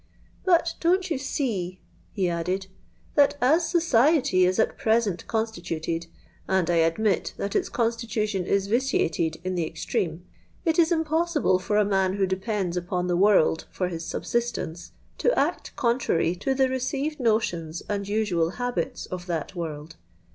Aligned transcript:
'But 0.43 0.73
don't 0.79 1.11
you 1.11 1.19
see,' 1.19 1.79
he 2.11 2.27
added, 2.27 2.65
'that 3.13 3.35
as 3.39 3.69
society 3.69 4.47
is 4.47 4.57
at 4.57 4.75
present 4.75 5.27
constituted, 5.27 6.07
and 6.47 6.71
I 6.71 6.77
admit 6.77 7.35
that 7.37 7.55
its 7.55 7.69
constitution 7.69 8.43
is 8.47 8.65
vitiated 8.65 9.39
in 9.43 9.53
the 9.53 9.67
extreme, 9.67 10.25
it 10.65 10.79
is 10.79 10.91
impossible 10.91 11.59
for 11.59 11.77
a 11.77 11.85
man 11.85 12.13
who 12.13 12.25
depends 12.25 12.75
upon 12.75 13.05
the 13.05 13.15
world 13.15 13.65
for 13.69 13.89
his 13.89 14.03
subsistence, 14.03 14.93
to 15.19 15.37
act 15.37 15.75
contrary 15.75 16.35
to 16.37 16.55
the 16.55 16.67
received 16.67 17.19
notions 17.19 17.83
and 17.87 18.07
usual 18.07 18.49
habits 18.57 19.05
of 19.05 19.27
that 19.27 19.53
world. 19.55 19.97